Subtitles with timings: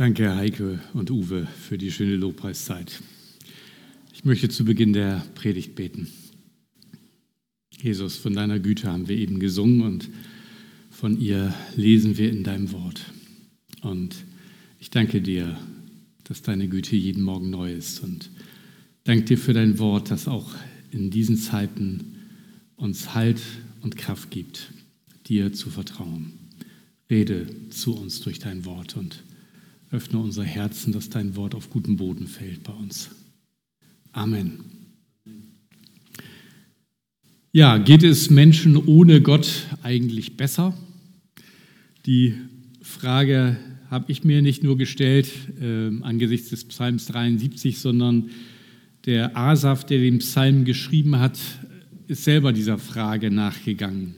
[0.00, 3.02] Danke, Heike und Uwe, für die schöne Lobpreiszeit.
[4.14, 6.08] Ich möchte zu Beginn der Predigt beten.
[7.78, 10.08] Jesus, von deiner Güte haben wir eben gesungen und
[10.88, 13.12] von ihr lesen wir in deinem Wort.
[13.82, 14.24] Und
[14.78, 15.58] ich danke dir,
[16.24, 18.30] dass deine Güte jeden Morgen neu ist und
[19.04, 20.54] danke dir für dein Wort, das auch
[20.92, 22.16] in diesen Zeiten
[22.76, 23.42] uns Halt
[23.82, 24.72] und Kraft gibt,
[25.26, 26.32] dir zu vertrauen.
[27.10, 29.24] Rede zu uns durch dein Wort und
[29.90, 33.10] öffne unser Herzen, dass dein Wort auf guten Boden fällt bei uns.
[34.12, 34.60] Amen.
[37.52, 40.76] Ja, geht es Menschen ohne Gott eigentlich besser?
[42.06, 42.34] Die
[42.80, 43.56] Frage
[43.90, 45.28] habe ich mir nicht nur gestellt
[45.60, 48.30] äh, angesichts des Psalms 73, sondern
[49.06, 51.38] der Asaf, der den Psalm geschrieben hat,
[52.06, 54.14] ist selber dieser Frage nachgegangen.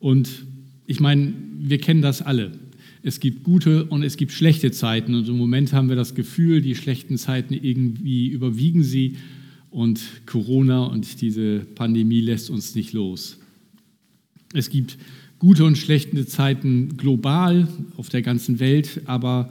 [0.00, 0.28] Und
[0.86, 2.52] ich meine, wir kennen das alle.
[3.02, 5.14] Es gibt gute und es gibt schlechte Zeiten.
[5.14, 9.16] Und im Moment haben wir das Gefühl, die schlechten Zeiten irgendwie überwiegen sie.
[9.70, 13.38] Und Corona und diese Pandemie lässt uns nicht los.
[14.54, 14.98] Es gibt
[15.38, 19.50] gute und schlechte Zeiten global auf der ganzen Welt, aber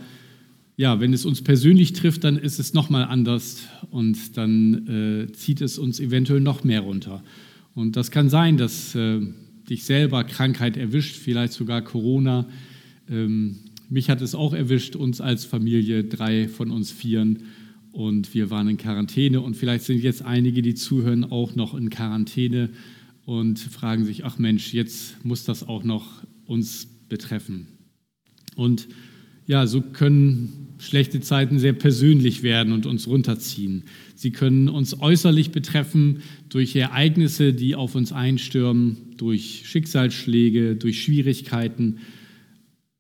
[0.76, 5.62] ja, wenn es uns persönlich trifft, dann ist es nochmal anders und dann äh, zieht
[5.62, 7.24] es uns eventuell noch mehr runter.
[7.74, 9.22] Und das kann sein, dass äh,
[9.70, 12.46] dich selber Krankheit erwischt, vielleicht sogar Corona.
[13.10, 13.58] Ähm,
[13.90, 17.44] mich hat es auch erwischt, uns als Familie, drei von uns vieren.
[17.92, 19.42] Und wir waren in Quarantäne.
[19.42, 22.70] Und vielleicht sind jetzt einige, die zuhören, auch noch in Quarantäne
[23.26, 27.68] und fragen sich, ach Mensch, jetzt muss das auch noch uns betreffen.
[28.56, 28.88] Und
[29.48, 33.84] ja, so können schlechte Zeiten sehr persönlich werden und uns runterziehen.
[34.16, 41.98] Sie können uns äußerlich betreffen durch Ereignisse, die auf uns einstürmen, durch Schicksalsschläge, durch Schwierigkeiten.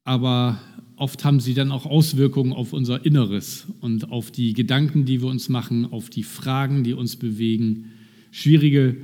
[0.08, 0.58] Aber
[0.95, 5.27] oft haben sie dann auch Auswirkungen auf unser Inneres und auf die Gedanken, die wir
[5.27, 7.91] uns machen, auf die Fragen, die uns bewegen.
[8.31, 8.95] Schwierige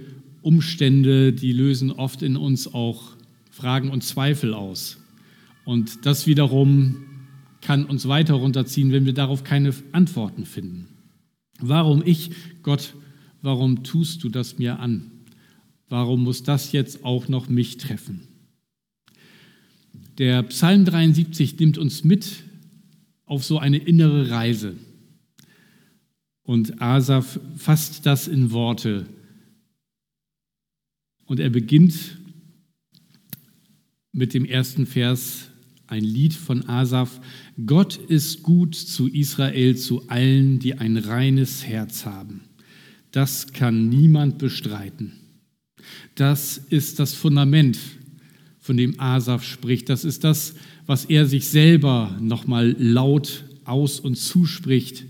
[0.41, 3.17] Umstände, die lösen oft in uns auch
[3.52, 4.97] Fragen und Zweifel aus.
[5.65, 6.95] Und das wiederum
[7.59, 10.87] kann uns weiter runterziehen, wenn wir darauf keine Antworten finden.
[11.59, 12.31] Warum ich,
[12.61, 12.95] Gott,
[13.42, 15.11] warum tust du das mir an?
[15.89, 18.21] Warum muss das jetzt auch noch mich treffen?
[20.17, 22.43] Der Psalm 73 nimmt uns mit
[23.25, 24.75] auf so eine innere Reise.
[26.43, 29.07] Und Asaf fasst das in Worte.
[31.25, 32.19] Und er beginnt
[34.11, 35.49] mit dem ersten Vers
[35.87, 37.19] ein Lied von Asaf.
[37.65, 42.41] Gott ist gut zu Israel, zu allen, die ein reines Herz haben.
[43.11, 45.13] Das kann niemand bestreiten.
[46.15, 47.80] Das ist das Fundament,
[48.63, 49.89] von dem Asaf spricht.
[49.89, 55.03] Das ist das, was er sich selber nochmal laut aus und zuspricht.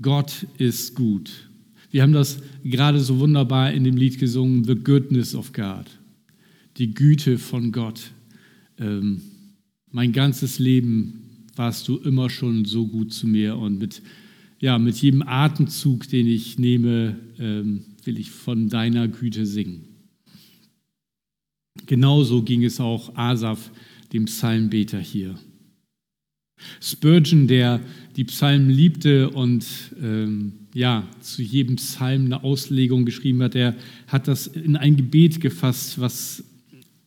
[0.00, 1.50] Gott ist gut.
[1.90, 5.84] Wir haben das gerade so wunderbar in dem Lied gesungen, The Goodness of God.
[6.78, 8.12] Die Güte von Gott.
[8.78, 9.20] Ähm,
[9.90, 14.00] mein ganzes Leben warst du immer schon so gut zu mir und mit,
[14.58, 19.91] ja, mit jedem Atemzug, den ich nehme, ähm, will ich von deiner Güte singen.
[21.86, 23.70] Genauso ging es auch Asaf,
[24.12, 25.38] dem Psalmbeter hier.
[26.80, 27.80] Spurgeon, der
[28.16, 29.66] die Psalmen liebte und
[30.00, 35.40] ähm, ja, zu jedem Psalm eine Auslegung geschrieben hat, der hat das in ein Gebet
[35.40, 36.44] gefasst, was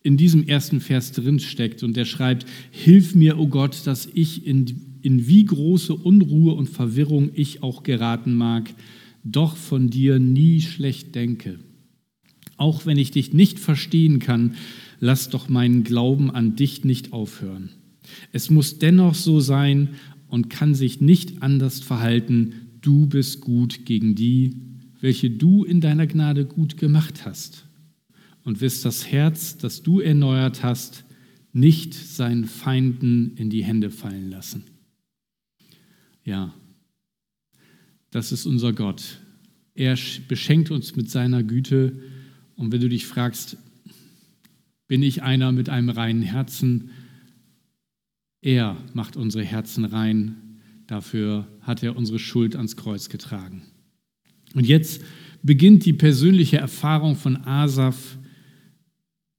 [0.02, 1.82] in diesem ersten Vers drin steckt.
[1.82, 6.54] Und der schreibt, Hilf mir, o oh Gott, dass ich in, in wie große Unruhe
[6.54, 8.72] und Verwirrung ich auch geraten mag,
[9.24, 11.58] doch von dir nie schlecht denke.
[12.56, 14.54] Auch wenn ich dich nicht verstehen kann,
[15.00, 17.70] lass doch meinen Glauben an dich nicht aufhören.
[18.32, 19.90] Es muss dennoch so sein
[20.28, 24.56] und kann sich nicht anders verhalten, du bist gut gegen die,
[25.00, 27.66] welche du in deiner Gnade gut gemacht hast
[28.44, 31.04] und wirst das Herz, das du erneuert hast,
[31.52, 34.64] nicht seinen Feinden in die Hände fallen lassen.
[36.24, 36.54] Ja,
[38.10, 39.20] das ist unser Gott.
[39.74, 39.96] Er
[40.28, 42.00] beschenkt uns mit seiner Güte.
[42.56, 43.56] Und wenn du dich fragst,
[44.88, 46.90] bin ich einer mit einem reinen Herzen?
[48.40, 50.60] Er macht unsere Herzen rein.
[50.86, 53.62] Dafür hat er unsere Schuld ans Kreuz getragen.
[54.54, 55.02] Und jetzt
[55.42, 58.18] beginnt die persönliche Erfahrung von Asaf,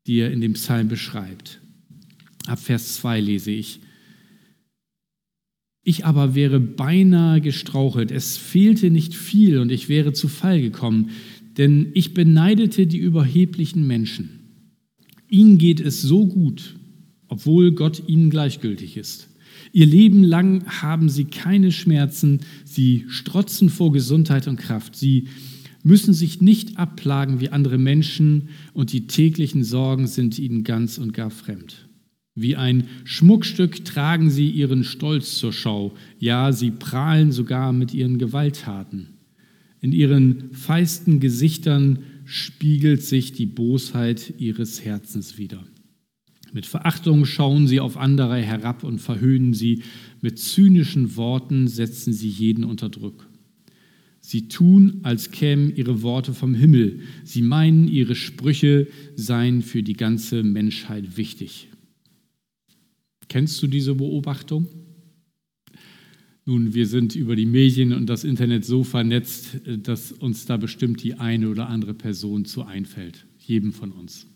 [0.05, 1.59] die er in dem Psalm beschreibt.
[2.45, 3.79] Ab Vers 2 lese ich.
[5.83, 11.11] Ich aber wäre beinahe gestrauchelt, es fehlte nicht viel und ich wäre zu Fall gekommen,
[11.57, 14.29] denn ich beneidete die überheblichen Menschen.
[15.29, 16.75] Ihnen geht es so gut,
[17.27, 19.29] obwohl Gott ihnen gleichgültig ist.
[19.73, 24.95] Ihr Leben lang haben sie keine Schmerzen, sie strotzen vor Gesundheit und Kraft.
[24.95, 25.27] Sie
[25.83, 31.13] müssen sich nicht abplagen wie andere Menschen und die täglichen Sorgen sind ihnen ganz und
[31.13, 31.87] gar fremd.
[32.35, 35.95] Wie ein Schmuckstück tragen sie ihren Stolz zur Schau.
[36.19, 39.16] Ja, sie prahlen sogar mit ihren Gewalttaten.
[39.81, 45.63] In ihren feisten Gesichtern spiegelt sich die Bosheit ihres Herzens wider.
[46.53, 49.83] Mit Verachtung schauen sie auf andere herab und verhöhnen sie.
[50.21, 53.27] Mit zynischen Worten setzen sie jeden unter Druck.
[54.21, 57.01] Sie tun, als kämen ihre Worte vom Himmel.
[57.23, 61.69] Sie meinen, ihre Sprüche seien für die ganze Menschheit wichtig.
[63.29, 64.67] Kennst du diese Beobachtung?
[66.47, 71.03] Nun, wir sind über die Medien und das Internet so vernetzt, dass uns da bestimmt
[71.03, 74.27] die eine oder andere Person zu einfällt, jedem von uns.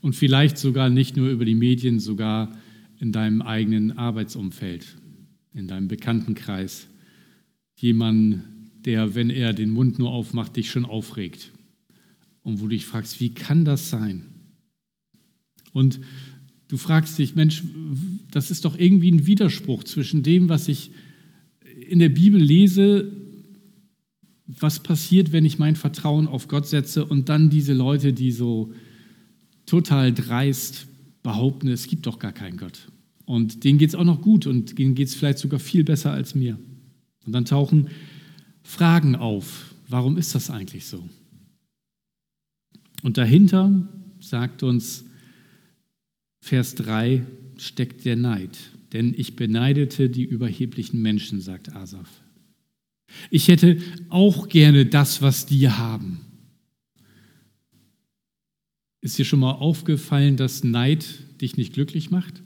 [0.00, 2.56] Und vielleicht sogar nicht nur über die Medien, sogar
[3.00, 4.86] in deinem eigenen Arbeitsumfeld,
[5.52, 6.86] in deinem Bekanntenkreis.
[7.74, 8.44] Jemand,
[8.84, 11.50] der, wenn er den Mund nur aufmacht, dich schon aufregt.
[12.44, 14.22] Und wo du dich fragst, wie kann das sein?
[15.72, 15.98] Und
[16.68, 17.64] du fragst dich, Mensch,
[18.30, 20.92] das ist doch irgendwie ein Widerspruch zwischen dem, was ich
[21.80, 23.12] in der Bibel lese,
[24.46, 28.72] was passiert, wenn ich mein Vertrauen auf Gott setze und dann diese Leute, die so
[29.66, 30.86] total dreist
[31.22, 32.88] behaupten, es gibt doch gar keinen Gott.
[33.24, 36.12] Und denen geht es auch noch gut und denen geht es vielleicht sogar viel besser
[36.12, 36.58] als mir.
[37.24, 37.88] Und dann tauchen
[38.62, 39.74] Fragen auf.
[39.88, 41.08] Warum ist das eigentlich so?
[43.02, 43.88] Und dahinter,
[44.20, 45.04] sagt uns
[46.40, 47.24] Vers 3,
[47.56, 52.08] steckt der Neid denn ich beneidete die überheblichen Menschen, sagt Asaf.
[53.28, 56.20] Ich hätte auch gerne das, was die haben.
[59.00, 61.04] Ist dir schon mal aufgefallen, dass Neid
[61.40, 62.42] dich nicht glücklich macht?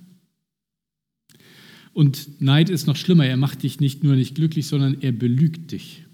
[1.93, 5.71] Und Neid ist noch schlimmer, er macht dich nicht nur nicht glücklich, sondern er belügt
[5.71, 6.05] dich.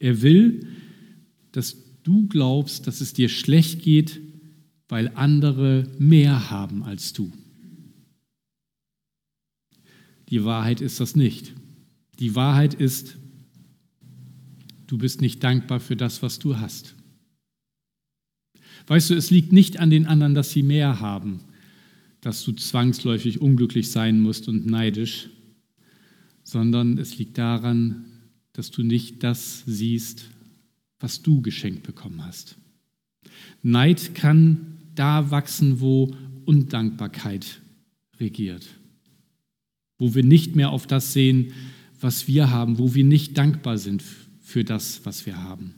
[0.00, 0.66] Er will,
[1.52, 4.20] dass du glaubst, dass es dir schlecht geht,
[4.88, 7.32] weil andere mehr haben als du.
[10.34, 11.52] Die Wahrheit ist das nicht.
[12.18, 13.18] Die Wahrheit ist,
[14.88, 16.96] du bist nicht dankbar für das, was du hast.
[18.88, 21.38] Weißt du, es liegt nicht an den anderen, dass sie mehr haben,
[22.20, 25.30] dass du zwangsläufig unglücklich sein musst und neidisch,
[26.42, 28.04] sondern es liegt daran,
[28.54, 30.24] dass du nicht das siehst,
[30.98, 32.56] was du geschenkt bekommen hast.
[33.62, 36.12] Neid kann da wachsen, wo
[36.44, 37.60] Undankbarkeit
[38.18, 38.66] regiert
[40.04, 41.54] wo wir nicht mehr auf das sehen,
[41.98, 44.04] was wir haben, wo wir nicht dankbar sind
[44.42, 45.72] für das, was wir haben.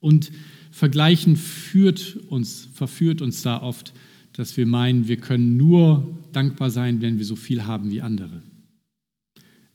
[0.00, 0.32] Und
[0.72, 3.94] Vergleichen führt uns, verführt uns da oft,
[4.32, 8.42] dass wir meinen, wir können nur dankbar sein, wenn wir so viel haben wie andere.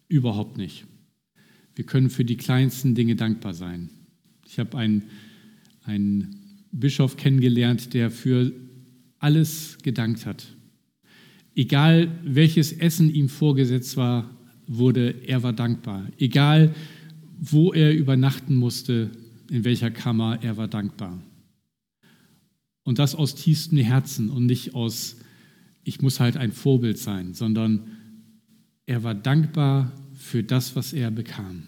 [0.09, 0.85] Überhaupt nicht.
[1.75, 3.89] Wir können für die kleinsten Dinge dankbar sein.
[4.45, 5.03] Ich habe einen,
[5.83, 8.51] einen Bischof kennengelernt, der für
[9.19, 10.47] alles gedankt hat,
[11.56, 14.30] Egal welches Essen ihm vorgesetzt war,
[14.68, 16.07] wurde, er war dankbar.
[16.18, 16.74] Egal
[17.40, 19.10] wo er übernachten musste,
[19.50, 21.22] in welcher Kammer, er war dankbar.
[22.84, 25.18] Und das aus tiefstem Herzen und nicht aus,
[25.84, 27.88] ich muss halt ein Vorbild sein, sondern
[28.86, 31.68] er war dankbar für das, was er bekam.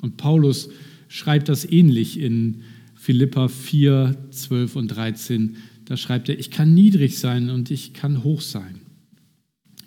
[0.00, 0.70] Und Paulus
[1.08, 2.62] schreibt das ähnlich in
[2.94, 5.56] Philippa 4, 12 und 13.
[5.84, 8.77] Da schreibt er, ich kann niedrig sein und ich kann hoch sein.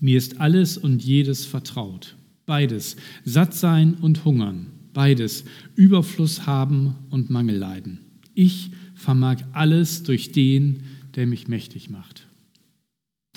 [0.01, 2.17] Mir ist alles und jedes vertraut.
[2.45, 2.97] Beides.
[3.23, 4.65] Satt sein und hungern.
[4.93, 5.45] Beides.
[5.75, 7.99] Überfluss haben und Mangel leiden.
[8.33, 10.83] Ich vermag alles durch den,
[11.15, 12.27] der mich mächtig macht.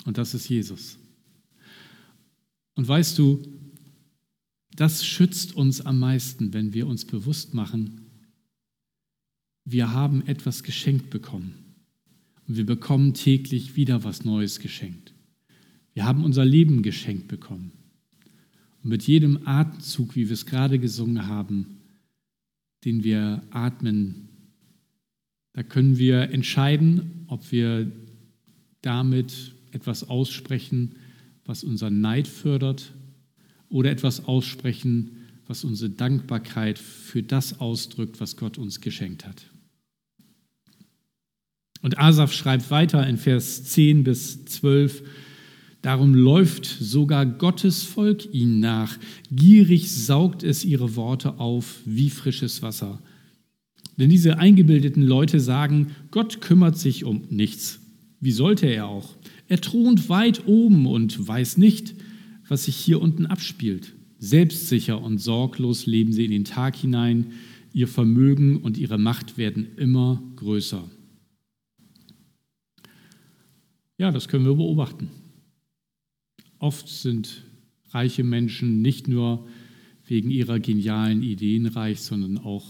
[0.05, 0.97] Und das ist Jesus.
[2.73, 3.43] Und weißt du,
[4.75, 8.01] das schützt uns am meisten, wenn wir uns bewusst machen,
[9.65, 11.53] wir haben etwas geschenkt bekommen.
[12.47, 15.14] Und wir bekommen täglich wieder was Neues geschenkt.
[15.95, 17.71] Wir haben unser Leben geschenkt bekommen.
[18.83, 21.79] Und mit jedem Atemzug, wie wir es gerade gesungen haben,
[22.83, 24.27] den wir atmen,
[25.53, 27.91] da können wir entscheiden, ob wir
[28.81, 30.95] damit etwas aussprechen,
[31.45, 32.93] was unseren Neid fördert,
[33.69, 39.45] oder etwas aussprechen, was unsere Dankbarkeit für das ausdrückt, was Gott uns geschenkt hat.
[41.81, 45.03] Und Asaf schreibt weiter in Vers 10 bis 12,
[45.85, 48.97] Darum läuft sogar Gottes Volk ihnen nach.
[49.31, 53.03] Gierig saugt es ihre Worte auf wie frisches Wasser.
[53.95, 57.81] Denn diese eingebildeten Leute sagen, Gott kümmert sich um nichts.
[58.19, 59.15] Wie sollte er auch?
[59.47, 61.93] Er thront weit oben und weiß nicht,
[62.47, 63.93] was sich hier unten abspielt.
[64.17, 67.33] Selbstsicher und sorglos leben sie in den Tag hinein.
[67.73, 70.89] Ihr Vermögen und ihre Macht werden immer größer.
[73.99, 75.11] Ja, das können wir beobachten.
[76.59, 77.43] Oft sind
[77.89, 79.47] reiche Menschen nicht nur
[80.07, 82.65] wegen ihrer genialen Ideen reich, sondern auch,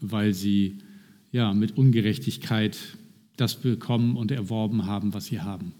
[0.00, 0.78] weil sie
[1.30, 2.78] ja, mit Ungerechtigkeit
[3.36, 5.72] das bekommen und erworben haben, was sie haben.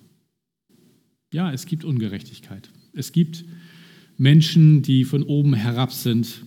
[1.32, 2.70] Ja, es gibt Ungerechtigkeit.
[2.92, 3.44] Es gibt
[4.16, 6.44] Menschen, die von oben herab sind.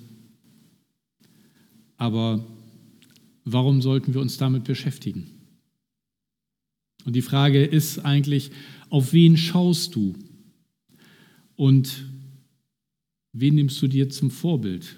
[1.98, 2.46] Aber
[3.46, 5.28] warum sollten wir uns damit beschäftigen?
[7.06, 8.52] Und die Frage ist eigentlich,
[8.90, 10.16] auf wen schaust du?
[11.56, 12.06] Und
[13.34, 14.96] wen nimmst du dir zum Vorbild?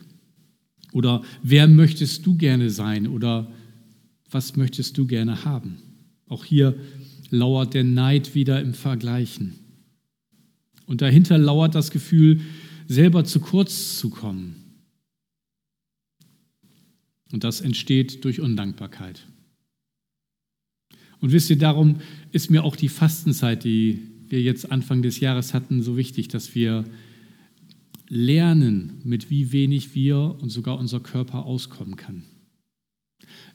[0.93, 3.07] Oder wer möchtest du gerne sein?
[3.07, 3.51] Oder
[4.29, 5.77] was möchtest du gerne haben?
[6.27, 6.77] Auch hier
[7.29, 9.59] lauert der Neid wieder im Vergleichen.
[10.85, 12.41] Und dahinter lauert das Gefühl,
[12.87, 14.55] selber zu kurz zu kommen.
[17.31, 19.27] Und das entsteht durch Undankbarkeit.
[21.19, 21.99] Und wisst ihr, darum
[22.31, 26.55] ist mir auch die Fastenzeit, die wir jetzt Anfang des Jahres hatten, so wichtig, dass
[26.55, 26.85] wir
[28.09, 32.23] lernen, mit wie wenig wir und sogar unser Körper auskommen kann.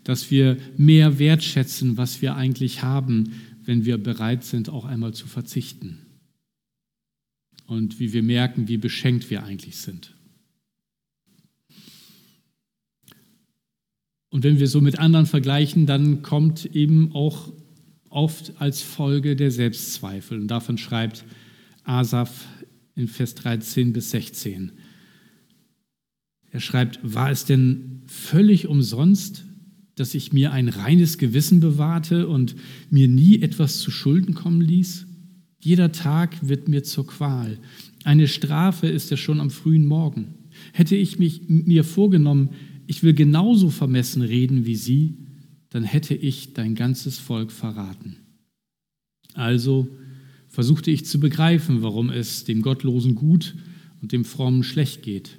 [0.05, 3.33] Dass wir mehr wertschätzen, was wir eigentlich haben,
[3.65, 5.99] wenn wir bereit sind, auch einmal zu verzichten.
[7.67, 10.15] Und wie wir merken, wie beschenkt wir eigentlich sind.
[14.29, 17.53] Und wenn wir so mit anderen vergleichen, dann kommt eben auch
[18.13, 20.41] oft als Folge der Selbstzweifel.
[20.41, 21.25] Und davon schreibt
[21.85, 22.47] Asaf
[22.95, 24.73] in Vers 13 bis 16.
[26.51, 29.45] Er schreibt, war es denn völlig umsonst,
[29.95, 32.55] dass ich mir ein reines Gewissen bewahrte und
[32.91, 35.07] mir nie etwas zu Schulden kommen ließ?
[35.61, 37.59] Jeder Tag wird mir zur Qual.
[38.05, 40.35] Eine Strafe ist ja schon am frühen Morgen.
[40.73, 42.51] Hätte ich mich, mir vorgenommen,
[42.87, 45.17] ich will genauso vermessen reden wie sie,
[45.73, 48.17] dann hätte ich dein ganzes Volk verraten.
[49.33, 49.89] Also
[50.49, 53.57] versuchte ich zu begreifen, warum es dem Gottlosen gut
[54.03, 55.39] und dem Frommen schlecht geht.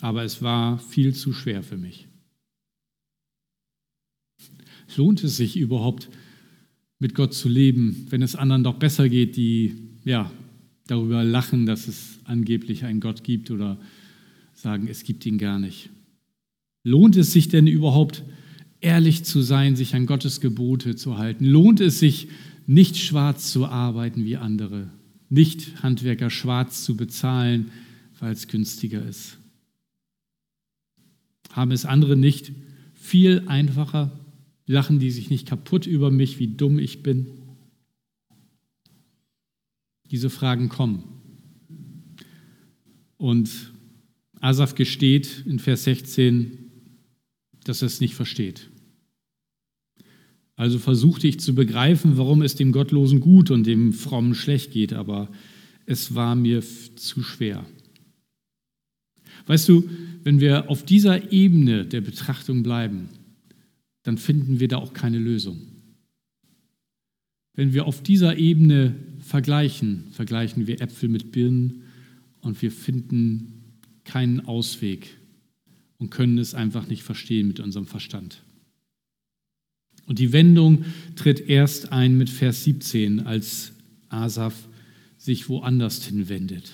[0.00, 2.08] Aber es war viel zu schwer für mich.
[4.96, 6.08] Lohnt es sich überhaupt,
[6.98, 9.74] mit Gott zu leben, wenn es anderen doch besser geht, die
[10.04, 10.32] ja,
[10.86, 13.78] darüber lachen, dass es angeblich einen Gott gibt oder
[14.54, 15.90] sagen, es gibt ihn gar nicht?
[16.82, 18.24] Lohnt es sich denn überhaupt,
[18.80, 21.44] ehrlich zu sein, sich an Gottes Gebote zu halten?
[21.44, 22.28] Lohnt es sich,
[22.66, 24.90] nicht schwarz zu arbeiten wie andere,
[25.28, 27.70] nicht Handwerker schwarz zu bezahlen,
[28.20, 29.38] weil es günstiger ist?
[31.50, 32.52] Haben es andere nicht
[32.94, 34.12] viel einfacher?
[34.66, 37.26] Lachen die sich nicht kaputt über mich, wie dumm ich bin?
[40.04, 41.04] Diese Fragen kommen.
[43.16, 43.72] Und
[44.40, 46.70] Asaf gesteht in Vers 16,
[47.64, 48.69] dass er es nicht versteht.
[50.60, 54.92] Also versuchte ich zu begreifen, warum es dem Gottlosen gut und dem Frommen schlecht geht,
[54.92, 55.30] aber
[55.86, 56.62] es war mir
[56.96, 57.64] zu schwer.
[59.46, 59.88] Weißt du,
[60.22, 63.08] wenn wir auf dieser Ebene der Betrachtung bleiben,
[64.02, 65.62] dann finden wir da auch keine Lösung.
[67.54, 71.84] Wenn wir auf dieser Ebene vergleichen, vergleichen wir Äpfel mit Birnen
[72.42, 75.16] und wir finden keinen Ausweg
[75.96, 78.42] und können es einfach nicht verstehen mit unserem Verstand.
[80.10, 83.70] Und die Wendung tritt erst ein mit Vers 17, als
[84.08, 84.66] Asaf
[85.18, 86.72] sich woanders hinwendet.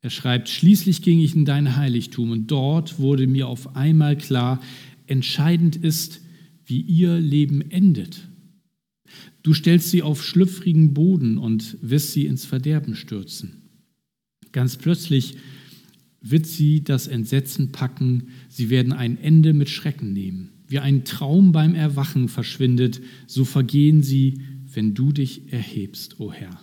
[0.00, 4.60] Er schreibt, schließlich ging ich in dein Heiligtum und dort wurde mir auf einmal klar,
[5.06, 6.20] entscheidend ist,
[6.64, 8.26] wie ihr Leben endet.
[9.44, 13.70] Du stellst sie auf schlüpfrigen Boden und wirst sie ins Verderben stürzen.
[14.50, 15.36] Ganz plötzlich
[16.20, 20.50] wird sie das Entsetzen packen, sie werden ein Ende mit Schrecken nehmen.
[20.68, 24.42] Wie ein Traum beim Erwachen verschwindet, so vergehen sie,
[24.72, 26.60] wenn du dich erhebst, o oh Herr.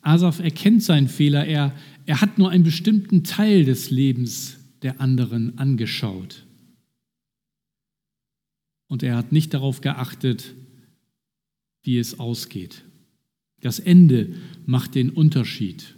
[0.00, 1.74] Asaf erkennt seinen Fehler, er,
[2.06, 6.46] er hat nur einen bestimmten Teil des Lebens der anderen angeschaut.
[8.86, 10.54] Und er hat nicht darauf geachtet,
[11.82, 12.84] wie es ausgeht.
[13.60, 15.96] Das Ende macht den Unterschied.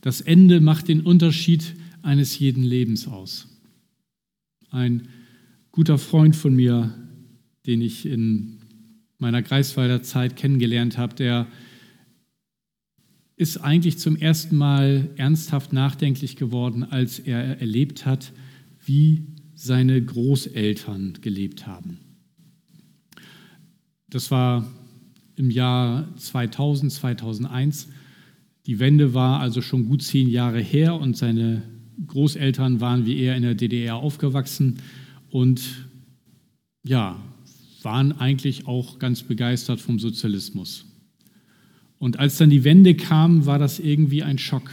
[0.00, 3.49] Das Ende macht den Unterschied eines jeden Lebens aus.
[4.70, 5.08] Ein
[5.72, 6.94] guter Freund von mir,
[7.66, 8.58] den ich in
[9.18, 11.46] meiner Greifswalder Zeit kennengelernt habe, der
[13.36, 18.32] ist eigentlich zum ersten Mal ernsthaft nachdenklich geworden, als er erlebt hat,
[18.84, 19.22] wie
[19.54, 21.98] seine Großeltern gelebt haben.
[24.08, 24.70] Das war
[25.36, 27.88] im Jahr 2000, 2001.
[28.66, 31.62] Die Wende war also schon gut zehn Jahre her und seine
[32.06, 34.78] Großeltern waren wie er in der DDR aufgewachsen
[35.30, 35.86] und
[36.82, 37.20] ja,
[37.82, 40.86] waren eigentlich auch ganz begeistert vom Sozialismus.
[41.98, 44.70] Und als dann die Wende kam, war das irgendwie ein Schock.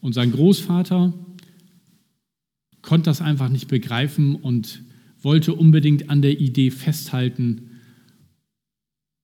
[0.00, 1.12] Und sein Großvater
[2.82, 4.82] konnte das einfach nicht begreifen und
[5.20, 7.70] wollte unbedingt an der Idee festhalten.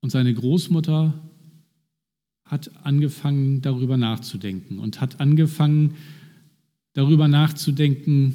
[0.00, 1.14] Und seine Großmutter
[2.44, 5.94] hat angefangen, darüber nachzudenken und hat angefangen,
[6.96, 8.34] darüber nachzudenken,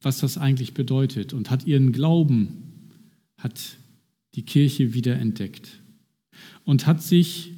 [0.00, 2.88] was das eigentlich bedeutet und hat ihren Glauben,
[3.36, 3.76] hat
[4.34, 5.82] die Kirche wieder entdeckt
[6.64, 7.52] und hat sich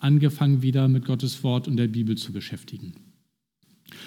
[0.00, 2.94] angefangen, wieder mit Gottes Wort und der Bibel zu beschäftigen.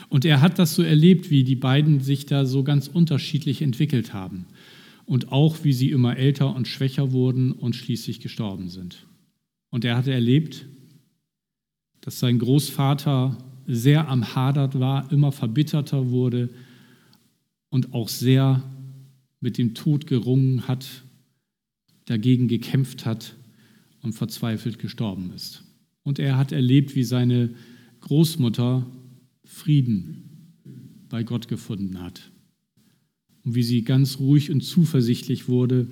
[0.10, 4.14] Und er hat das so erlebt, wie die beiden sich da so ganz unterschiedlich entwickelt
[4.14, 4.46] haben
[5.06, 9.08] und auch wie sie immer älter und schwächer wurden und schließlich gestorben sind.
[9.70, 10.66] Und er hatte erlebt,
[12.02, 13.38] dass sein Großvater
[13.72, 16.50] sehr am Hadert war, immer verbitterter wurde
[17.70, 18.64] und auch sehr
[19.40, 21.04] mit dem Tod gerungen hat,
[22.06, 23.36] dagegen gekämpft hat
[24.02, 25.64] und verzweifelt gestorben ist.
[26.02, 27.52] Und er hat erlebt, wie seine
[28.02, 28.88] Großmutter
[29.44, 30.56] Frieden
[31.08, 32.32] bei Gott gefunden hat
[33.44, 35.88] und wie sie ganz ruhig und zuversichtlich wurde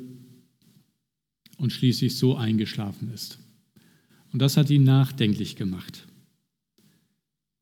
[1.58, 3.38] und schließlich so eingeschlafen ist.
[4.34, 6.07] Und das hat ihn nachdenklich gemacht.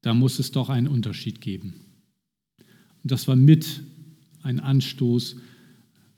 [0.05, 1.73] Da muss es doch einen Unterschied geben.
[3.01, 3.81] Und das war mit
[4.43, 5.37] ein Anstoß,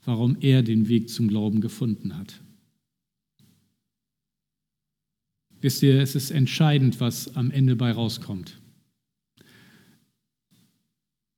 [0.04, 2.38] warum er den Weg zum Glauben gefunden hat.
[5.62, 8.60] Wisst ihr, es ist entscheidend, was am Ende bei rauskommt.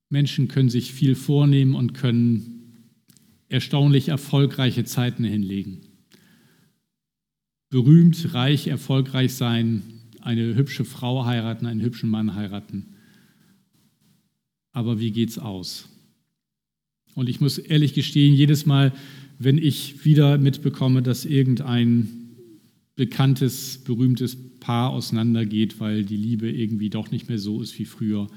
[0.08, 2.90] Menschen können sich viel vornehmen und können
[3.48, 5.82] erstaunlich erfolgreiche Zeiten hinlegen.
[7.68, 12.86] Berühmt, reich, erfolgreich sein, eine hübsche Frau heiraten, einen hübschen Mann heiraten.
[14.72, 15.88] Aber wie geht's aus?
[17.14, 18.92] Und ich muss ehrlich gestehen, jedes Mal,
[19.38, 22.08] wenn ich wieder mitbekomme, dass irgendein
[22.94, 28.28] bekanntes, berühmtes Paar auseinandergeht, weil die Liebe irgendwie doch nicht mehr so ist wie früher,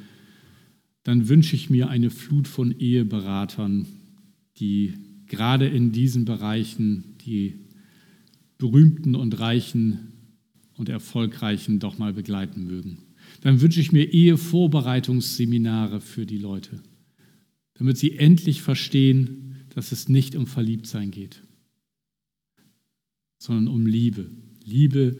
[1.04, 3.86] dann wünsche ich mir eine Flut von Eheberatern,
[4.58, 4.94] die
[5.28, 7.56] gerade in diesen Bereichen die
[8.58, 10.13] berühmten und reichen
[10.78, 13.00] und erfolgreichen doch mal begleiten mögen.
[13.42, 16.82] Dann wünsche ich mir Ehevorbereitungsseminare für die Leute,
[17.76, 21.42] damit sie endlich verstehen, dass es nicht um Verliebtsein geht,
[23.38, 24.30] sondern um Liebe.
[24.64, 25.18] Liebe,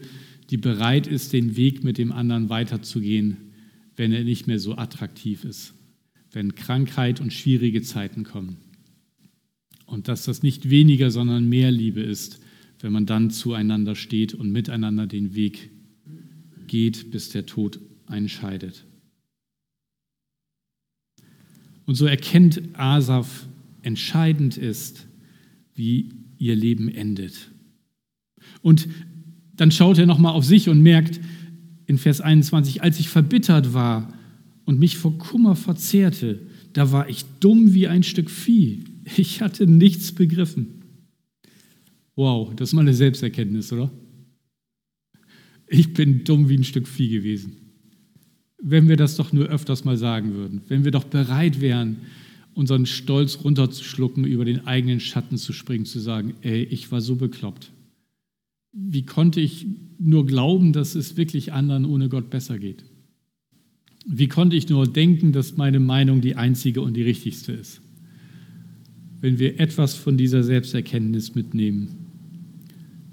[0.50, 3.36] die bereit ist, den Weg mit dem anderen weiterzugehen,
[3.96, 5.74] wenn er nicht mehr so attraktiv ist,
[6.32, 8.56] wenn Krankheit und schwierige Zeiten kommen.
[9.86, 12.40] Und dass das nicht weniger, sondern mehr Liebe ist,
[12.84, 15.70] wenn man dann zueinander steht und miteinander den Weg
[16.66, 18.84] geht, bis der Tod einscheidet.
[21.86, 23.48] Und so erkennt Asaf,
[23.80, 25.06] entscheidend ist,
[25.74, 27.50] wie ihr Leben endet.
[28.60, 28.86] Und
[29.56, 31.20] dann schaut er nochmal auf sich und merkt,
[31.86, 34.12] in Vers 21, als ich verbittert war
[34.66, 36.42] und mich vor Kummer verzehrte,
[36.74, 38.84] da war ich dumm wie ein Stück Vieh.
[39.16, 40.83] Ich hatte nichts begriffen.
[42.16, 43.90] Wow, das ist mal eine Selbsterkenntnis, oder?
[45.66, 47.56] Ich bin dumm wie ein Stück Vieh gewesen.
[48.62, 51.98] Wenn wir das doch nur öfters mal sagen würden, wenn wir doch bereit wären,
[52.54, 57.16] unseren Stolz runterzuschlucken, über den eigenen Schatten zu springen, zu sagen, ey, ich war so
[57.16, 57.72] bekloppt
[58.74, 59.66] wie konnte ich
[59.98, 62.84] nur glauben, dass es wirklich anderen ohne Gott besser geht?
[64.06, 67.80] Wie konnte ich nur denken, dass meine Meinung die einzige und die richtigste ist?
[69.20, 72.03] Wenn wir etwas von dieser Selbsterkenntnis mitnehmen,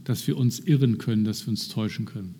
[0.04, 2.36] dass wir uns irren können, dass wir uns täuschen können.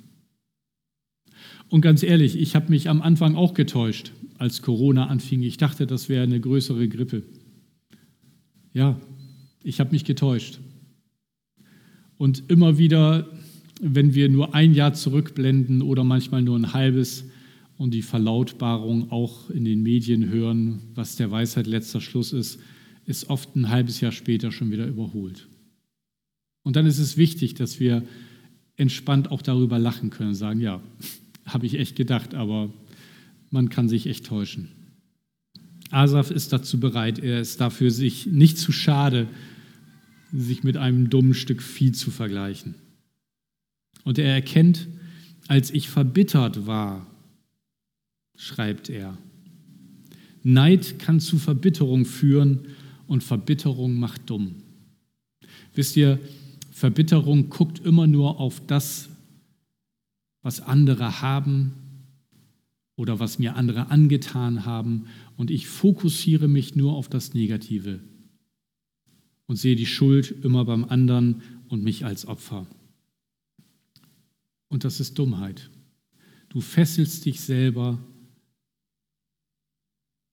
[1.70, 5.42] Und ganz ehrlich, ich habe mich am Anfang auch getäuscht, als Corona anfing.
[5.42, 7.24] Ich dachte, das wäre eine größere Grippe.
[8.74, 9.00] Ja,
[9.64, 10.60] ich habe mich getäuscht.
[12.18, 13.30] Und immer wieder,
[13.82, 17.26] wenn wir nur ein Jahr zurückblenden oder manchmal nur ein halbes
[17.78, 22.60] und die Verlautbarung auch in den Medien hören, was der Weisheit letzter Schluss ist,
[23.06, 25.48] ist oft ein halbes Jahr später schon wieder überholt.
[26.64, 28.04] Und dann ist es wichtig, dass wir
[28.76, 30.82] entspannt auch darüber lachen können und sagen, ja,
[31.46, 32.72] habe ich echt gedacht, aber
[33.50, 34.70] man kann sich echt täuschen.
[35.90, 39.28] Asaf ist dazu bereit, er ist dafür sich nicht zu schade,
[40.32, 42.76] sich mit einem dummen Stück Vieh zu vergleichen.
[44.04, 44.88] Und er erkennt,
[45.48, 47.08] als ich verbittert war,
[48.38, 49.18] schreibt er,
[50.44, 52.68] Neid kann zu Verbitterung führen
[53.08, 54.56] und Verbitterung macht dumm.
[55.76, 56.20] Wisst ihr,
[56.82, 59.10] Verbitterung guckt immer nur auf das,
[60.42, 61.74] was andere haben
[62.96, 65.06] oder was mir andere angetan haben
[65.38, 68.00] und ich fokussiere mich nur auf das Negative
[69.46, 72.66] und sehe die Schuld immer beim anderen und mich als Opfer.
[74.68, 75.70] Und das ist Dummheit.
[76.50, 78.00] Du fesselst dich selber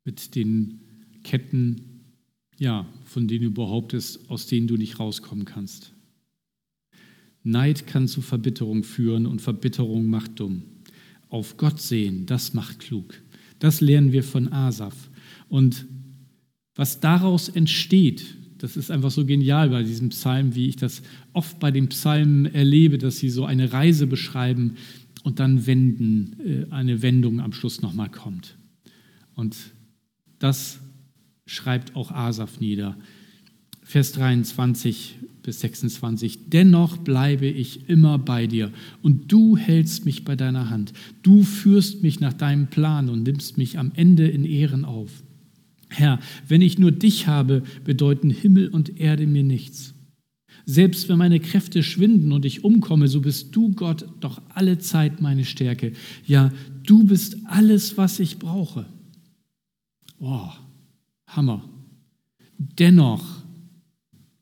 [0.04, 0.80] mit den
[1.24, 2.04] Ketten,
[2.56, 5.92] ja, von denen du behauptest, aus denen du nicht rauskommen kannst.
[7.50, 10.62] Neid kann zu Verbitterung führen und Verbitterung macht dumm.
[11.28, 13.14] Auf Gott sehen, das macht klug.
[13.58, 15.10] Das lernen wir von Asaf.
[15.48, 15.86] Und
[16.74, 21.58] was daraus entsteht, das ist einfach so genial bei diesem Psalm, wie ich das oft
[21.60, 24.76] bei den Psalmen erlebe, dass sie so eine Reise beschreiben
[25.22, 28.56] und dann wenden, äh, eine Wendung am Schluss nochmal kommt.
[29.34, 29.56] Und
[30.38, 30.80] das
[31.46, 32.96] schreibt auch Asaf nieder.
[33.82, 35.16] Vers 23
[35.48, 36.50] bis 26.
[36.50, 40.92] Dennoch bleibe ich immer bei dir und du hältst mich bei deiner Hand.
[41.22, 45.10] Du führst mich nach deinem Plan und nimmst mich am Ende in Ehren auf.
[45.88, 49.94] Herr, wenn ich nur dich habe, bedeuten Himmel und Erde mir nichts.
[50.66, 55.22] Selbst wenn meine Kräfte schwinden und ich umkomme, so bist du, Gott, doch alle Zeit
[55.22, 55.92] meine Stärke.
[56.26, 56.52] Ja,
[56.86, 58.84] du bist alles, was ich brauche.
[60.20, 60.50] Oh,
[61.26, 61.66] Hammer.
[62.58, 63.37] Dennoch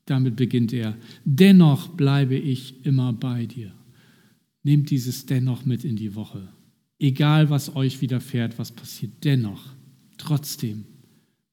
[0.07, 0.97] damit beginnt er.
[1.25, 3.71] Dennoch bleibe ich immer bei dir.
[4.63, 6.47] Nehmt dieses dennoch mit in die Woche.
[6.99, 9.73] Egal, was euch widerfährt, was passiert, dennoch,
[10.17, 10.85] trotzdem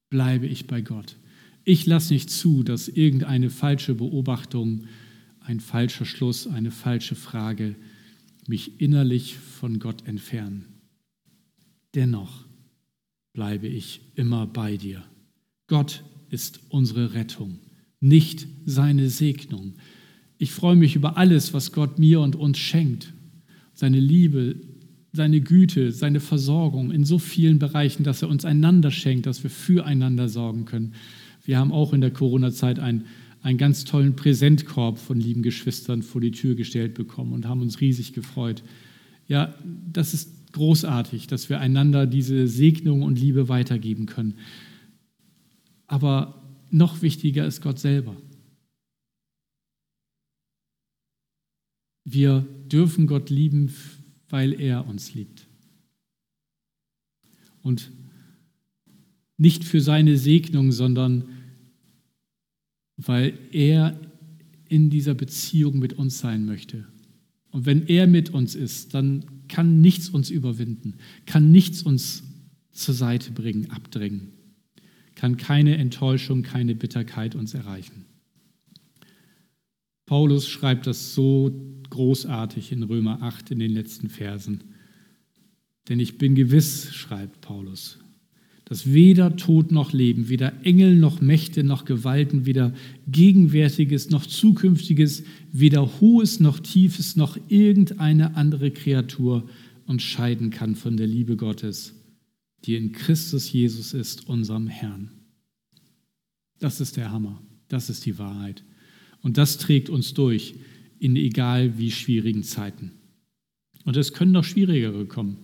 [0.08, 1.16] bleibe ich bei Gott.
[1.64, 4.84] Ich lasse nicht zu, dass irgendeine falsche Beobachtung,
[5.40, 7.74] ein falscher Schluss, eine falsche Frage
[8.46, 10.66] mich innerlich von Gott entfernen.
[11.94, 12.46] Dennoch
[13.32, 15.02] bleibe ich immer bei dir.
[15.66, 17.58] Gott ist unsere Rettung
[18.04, 19.74] nicht seine Segnung.
[20.36, 23.14] Ich freue mich über alles, was Gott mir und uns schenkt.
[23.72, 24.56] Seine Liebe,
[25.12, 29.50] seine Güte, seine Versorgung in so vielen Bereichen, dass er uns einander schenkt, dass wir
[29.50, 30.92] füreinander sorgen können.
[31.44, 33.06] Wir haben auch in der Corona-Zeit einen,
[33.40, 37.80] einen ganz tollen Präsentkorb von lieben Geschwistern vor die Tür gestellt bekommen und haben uns
[37.80, 38.62] riesig gefreut.
[39.28, 39.54] Ja,
[39.90, 44.34] das ist großartig, dass wir einander diese Segnung und Liebe weitergeben können.
[45.86, 46.43] Aber
[46.74, 48.16] noch wichtiger ist Gott selber.
[52.04, 53.72] Wir dürfen Gott lieben,
[54.28, 55.46] weil er uns liebt.
[57.62, 57.92] Und
[59.38, 61.28] nicht für seine Segnung, sondern
[62.96, 63.98] weil er
[64.68, 66.86] in dieser Beziehung mit uns sein möchte.
[67.50, 72.24] Und wenn er mit uns ist, dann kann nichts uns überwinden, kann nichts uns
[72.72, 74.33] zur Seite bringen, abdrängen
[75.14, 78.04] kann keine Enttäuschung, keine Bitterkeit uns erreichen.
[80.06, 81.52] Paulus schreibt das so
[81.90, 84.64] großartig in Römer 8 in den letzten Versen.
[85.88, 87.98] Denn ich bin gewiss, schreibt Paulus,
[88.64, 92.72] dass weder Tod noch Leben, weder Engel noch Mächte noch Gewalten, weder
[93.06, 99.48] Gegenwärtiges noch Zukünftiges, weder Hohes noch Tiefes noch irgendeine andere Kreatur
[99.86, 101.94] uns scheiden kann von der Liebe Gottes,
[102.64, 105.10] die in Christus Jesus ist, unserem Herrn.
[106.58, 108.64] Das ist der Hammer, das ist die Wahrheit.
[109.20, 110.54] Und das trägt uns durch
[110.98, 112.92] in egal wie schwierigen Zeiten.
[113.84, 115.36] Und es können noch schwierigere kommen.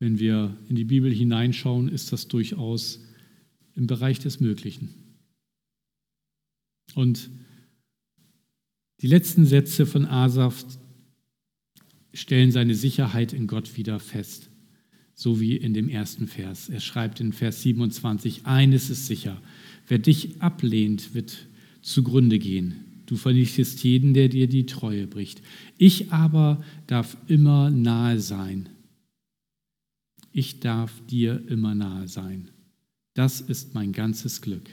[0.00, 3.00] Wenn wir in die Bibel hineinschauen, ist das durchaus
[3.76, 4.90] im Bereich des Möglichen.
[6.94, 7.30] Und
[9.00, 10.64] die letzten Sätze von Asaf
[12.12, 14.50] stellen seine Sicherheit in Gott wieder fest
[15.14, 16.68] so wie in dem ersten Vers.
[16.68, 19.40] Er schreibt in Vers 27, eines ist sicher,
[19.88, 21.46] wer dich ablehnt, wird
[21.82, 22.84] zugrunde gehen.
[23.06, 25.42] Du vernichtest jeden, der dir die Treue bricht.
[25.76, 28.70] Ich aber darf immer nahe sein.
[30.32, 32.50] Ich darf dir immer nahe sein.
[33.12, 34.68] Das ist mein ganzes Glück.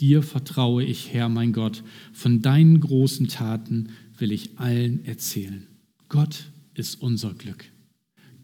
[0.00, 1.82] Dir vertraue ich, Herr mein Gott.
[2.12, 5.66] Von deinen großen Taten will ich allen erzählen.
[6.08, 7.66] Gott ist unser Glück.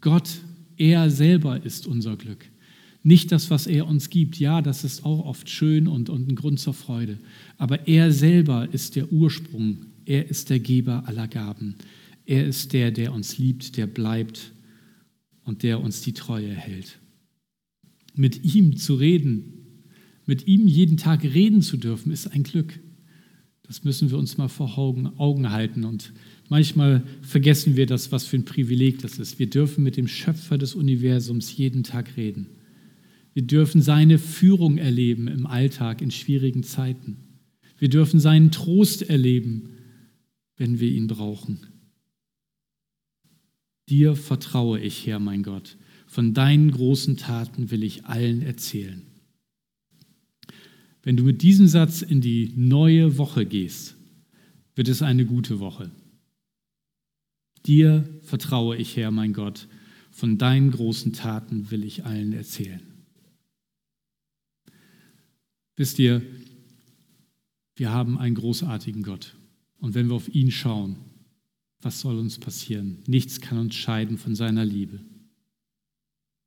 [0.01, 0.41] Gott
[0.77, 2.49] er selber ist unser Glück.
[3.03, 4.37] Nicht das, was er uns gibt.
[4.37, 7.17] Ja, das ist auch oft schön und, und ein Grund zur Freude.
[7.57, 9.85] Aber er selber ist der Ursprung.
[10.05, 11.75] Er ist der Geber aller Gaben.
[12.25, 14.51] Er ist der, der uns liebt, der bleibt
[15.45, 16.99] und der uns die Treue hält.
[18.13, 19.53] Mit ihm zu reden,
[20.25, 22.79] mit ihm jeden Tag reden zu dürfen, ist ein Glück.
[23.63, 26.13] Das müssen wir uns mal vor Augen halten und
[26.49, 29.39] Manchmal vergessen wir das, was für ein Privileg das ist.
[29.39, 32.47] Wir dürfen mit dem Schöpfer des Universums jeden Tag reden.
[33.33, 37.17] Wir dürfen seine Führung erleben im Alltag in schwierigen Zeiten.
[37.77, 39.69] Wir dürfen seinen Trost erleben
[40.57, 41.67] wenn wir ihn brauchen.
[43.89, 45.77] Dir vertraue ich, Herr mein Gott.
[46.07, 49.03] Von deinen großen Taten will ich allen erzählen.
[51.03, 53.95] Wenn du mit diesem Satz in die neue Woche gehst,
[54.75, 55.91] wird es eine gute Woche.
[57.67, 59.67] Dir vertraue ich, Herr mein Gott.
[60.11, 62.81] Von deinen großen Taten will ich allen erzählen.
[65.75, 66.21] Wisst ihr,
[67.75, 69.35] wir haben einen großartigen Gott.
[69.79, 70.95] Und wenn wir auf ihn schauen,
[71.81, 72.99] was soll uns passieren?
[73.05, 74.99] Nichts kann uns scheiden von seiner Liebe.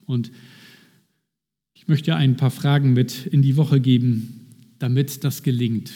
[0.07, 0.33] Und
[1.75, 5.93] ich möchte ein paar Fragen mit in die Woche geben, damit das gelingt,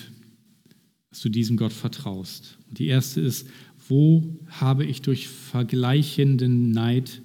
[1.10, 2.58] dass du diesem Gott vertraust.
[2.68, 3.48] Und die erste ist,
[3.88, 7.23] wo habe ich durch vergleichenden Neid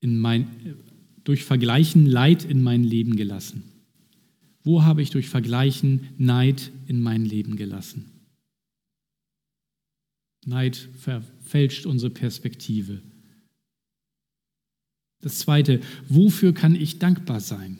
[0.00, 0.76] in mein,
[1.24, 3.62] durch Vergleichen Leid in mein Leben gelassen?
[4.64, 8.06] Wo habe ich durch Vergleichen Neid in mein Leben gelassen?
[10.44, 13.00] Neid verfälscht unsere Perspektive.
[15.20, 17.78] Das Zweite, wofür kann ich dankbar sein?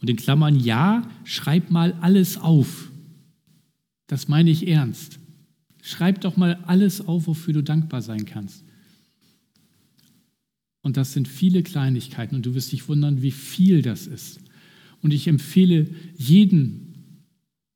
[0.00, 2.90] Und in Klammern, ja, schreib mal alles auf.
[4.06, 5.18] Das meine ich ernst.
[5.86, 8.64] Schreib doch mal alles auf, wofür du dankbar sein kannst.
[10.82, 14.40] Und das sind viele Kleinigkeiten und du wirst dich wundern, wie viel das ist.
[15.00, 17.22] Und ich empfehle jeden,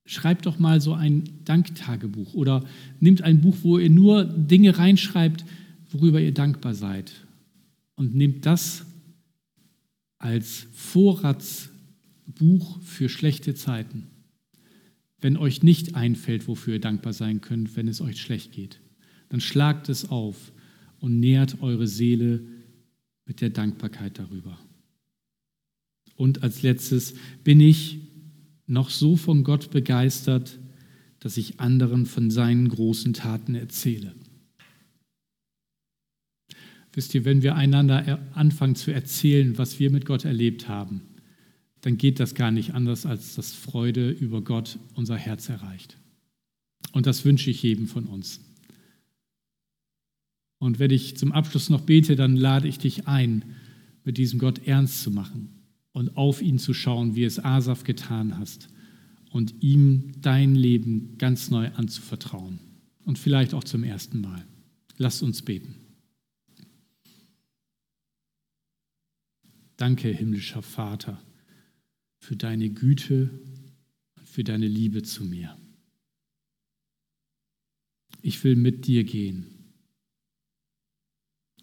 [0.07, 2.65] schreibt doch mal so ein Danktagebuch oder
[2.99, 5.45] nimmt ein Buch, wo ihr nur Dinge reinschreibt,
[5.93, 7.13] worüber ihr dankbar seid.
[7.95, 8.87] Und nehmt das
[10.19, 11.71] als Vorratsbuch
[12.83, 14.10] für schlechte Zeiten.
[15.21, 18.81] Wenn euch nicht einfällt, wofür ihr dankbar sein könnt, wenn es euch schlecht geht,
[19.29, 20.53] dann schlagt es auf
[20.99, 22.43] und nährt eure Seele
[23.27, 24.59] mit der Dankbarkeit darüber.
[26.17, 27.99] Und als letztes bin ich
[28.67, 30.59] noch so von Gott begeistert,
[31.19, 34.15] dass ich anderen von seinen großen Taten erzähle.
[36.93, 41.03] Wisst ihr, wenn wir einander anfangen zu erzählen, was wir mit Gott erlebt haben,
[41.83, 45.97] dann geht das gar nicht anders, als dass Freude über Gott unser Herz erreicht.
[46.93, 48.41] Und das wünsche ich jedem von uns.
[50.59, 53.45] Und wenn ich zum Abschluss noch bete, dann lade ich dich ein,
[54.05, 55.49] mit diesem Gott ernst zu machen
[55.93, 58.69] und auf ihn zu schauen, wie es Asaf getan hast
[59.31, 62.59] und ihm dein Leben ganz neu anzuvertrauen
[63.05, 64.45] und vielleicht auch zum ersten Mal.
[64.99, 65.77] Lass uns beten.
[69.77, 71.23] Danke, himmlischer Vater,
[72.31, 73.29] für deine Güte
[74.17, 75.59] und für deine Liebe zu mir.
[78.23, 79.49] Ich will mit dir gehen.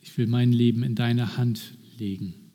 [0.01, 2.51] Ich will mein Leben in deine Hand legen.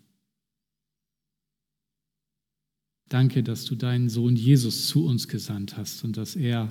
[3.09, 6.71] Danke, dass du deinen Sohn Jesus zu uns gesandt hast und dass er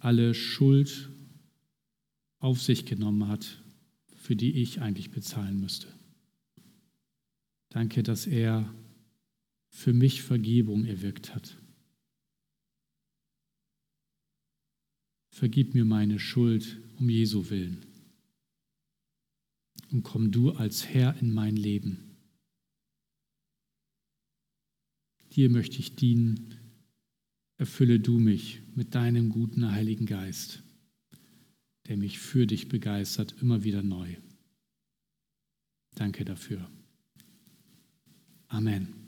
[0.00, 1.08] alle Schuld
[2.40, 3.62] auf sich genommen hat,
[4.16, 5.86] für die ich eigentlich bezahlen müsste.
[7.68, 8.74] Danke, dass er
[9.70, 11.56] für mich Vergebung erwirkt hat.
[15.30, 17.86] Vergib mir meine Schuld um Jesu willen
[19.90, 22.16] und komm du als Herr in mein Leben.
[25.32, 26.56] Dir möchte ich dienen.
[27.56, 30.62] Erfülle du mich mit deinem guten Heiligen Geist,
[31.86, 34.16] der mich für dich begeistert, immer wieder neu.
[35.94, 36.70] Danke dafür.
[38.48, 38.99] Amen.